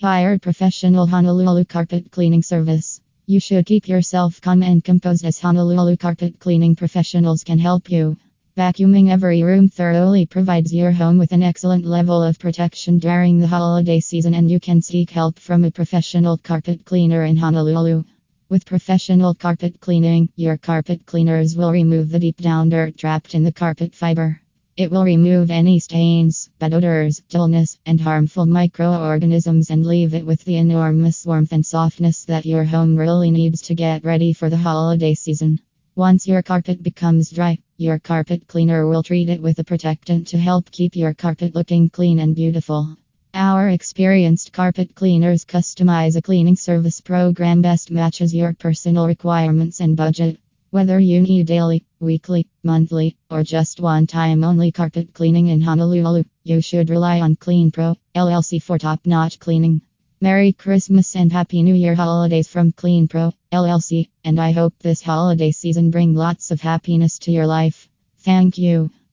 Hired 0.00 0.40
professional 0.40 1.06
Honolulu 1.06 1.66
carpet 1.66 2.10
cleaning 2.10 2.42
service. 2.42 3.02
You 3.26 3.38
should 3.38 3.66
keep 3.66 3.86
yourself 3.86 4.40
calm 4.40 4.62
and 4.62 4.82
composed 4.82 5.26
as 5.26 5.38
Honolulu 5.38 5.98
carpet 5.98 6.38
cleaning 6.38 6.74
professionals 6.74 7.44
can 7.44 7.58
help 7.58 7.90
you. 7.90 8.16
Vacuuming 8.56 9.10
every 9.10 9.42
room 9.42 9.68
thoroughly 9.68 10.24
provides 10.24 10.72
your 10.72 10.90
home 10.90 11.18
with 11.18 11.32
an 11.32 11.42
excellent 11.42 11.84
level 11.84 12.22
of 12.22 12.38
protection 12.38 12.98
during 12.98 13.40
the 13.40 13.46
holiday 13.46 14.00
season, 14.00 14.32
and 14.32 14.50
you 14.50 14.58
can 14.58 14.80
seek 14.80 15.10
help 15.10 15.38
from 15.38 15.64
a 15.64 15.70
professional 15.70 16.38
carpet 16.38 16.86
cleaner 16.86 17.24
in 17.24 17.36
Honolulu. 17.36 18.02
With 18.48 18.64
professional 18.64 19.34
carpet 19.34 19.80
cleaning, 19.80 20.30
your 20.34 20.56
carpet 20.56 21.04
cleaners 21.04 21.56
will 21.56 21.72
remove 21.72 22.08
the 22.08 22.18
deep 22.18 22.38
down 22.38 22.70
dirt 22.70 22.96
trapped 22.96 23.34
in 23.34 23.44
the 23.44 23.52
carpet 23.52 23.94
fiber. 23.94 24.40
It 24.80 24.90
will 24.90 25.04
remove 25.04 25.50
any 25.50 25.78
stains, 25.78 26.48
bad 26.58 26.72
odors, 26.72 27.20
dullness, 27.28 27.78
and 27.84 28.00
harmful 28.00 28.46
microorganisms 28.46 29.68
and 29.68 29.84
leave 29.84 30.14
it 30.14 30.24
with 30.24 30.42
the 30.46 30.56
enormous 30.56 31.26
warmth 31.26 31.52
and 31.52 31.66
softness 31.66 32.24
that 32.24 32.46
your 32.46 32.64
home 32.64 32.96
really 32.96 33.30
needs 33.30 33.60
to 33.60 33.74
get 33.74 34.06
ready 34.06 34.32
for 34.32 34.48
the 34.48 34.56
holiday 34.56 35.12
season. 35.12 35.60
Once 35.96 36.26
your 36.26 36.40
carpet 36.40 36.82
becomes 36.82 37.28
dry, 37.28 37.58
your 37.76 37.98
carpet 37.98 38.48
cleaner 38.48 38.88
will 38.88 39.02
treat 39.02 39.28
it 39.28 39.42
with 39.42 39.58
a 39.58 39.64
protectant 39.64 40.28
to 40.28 40.38
help 40.38 40.70
keep 40.70 40.96
your 40.96 41.12
carpet 41.12 41.54
looking 41.54 41.90
clean 41.90 42.18
and 42.18 42.34
beautiful. 42.34 42.96
Our 43.34 43.68
experienced 43.68 44.50
carpet 44.54 44.94
cleaners 44.94 45.44
customize 45.44 46.16
a 46.16 46.22
cleaning 46.22 46.56
service 46.56 47.02
program 47.02 47.60
best 47.60 47.90
matches 47.90 48.34
your 48.34 48.54
personal 48.54 49.06
requirements 49.06 49.80
and 49.80 49.94
budget. 49.94 50.40
Whether 50.72 51.00
you 51.00 51.20
need 51.20 51.48
daily, 51.48 51.84
weekly, 51.98 52.46
monthly, 52.62 53.16
or 53.28 53.42
just 53.42 53.80
one 53.80 54.06
time 54.06 54.44
only 54.44 54.70
carpet 54.70 55.12
cleaning 55.12 55.48
in 55.48 55.60
Honolulu, 55.60 56.22
you 56.44 56.60
should 56.60 56.90
rely 56.90 57.20
on 57.20 57.34
Kleen 57.34 57.72
Pro 57.72 57.96
LLC 58.14 58.62
for 58.62 58.78
top 58.78 59.04
notch 59.04 59.40
cleaning. 59.40 59.80
Merry 60.20 60.52
Christmas 60.52 61.16
and 61.16 61.32
Happy 61.32 61.64
New 61.64 61.74
Year 61.74 61.96
holidays 61.96 62.46
from 62.46 62.70
Kleen 62.70 63.10
Pro 63.10 63.32
LLC, 63.50 64.10
and 64.22 64.40
I 64.40 64.52
hope 64.52 64.74
this 64.78 65.02
holiday 65.02 65.50
season 65.50 65.90
bring 65.90 66.14
lots 66.14 66.52
of 66.52 66.60
happiness 66.60 67.18
to 67.20 67.32
your 67.32 67.48
life. 67.48 67.88
Thank 68.18 68.56
you. 68.56 68.90